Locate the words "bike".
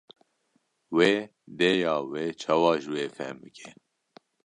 3.41-3.69